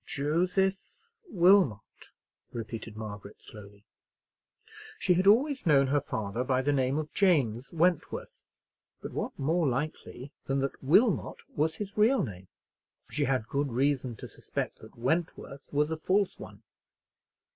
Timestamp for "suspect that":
14.27-14.97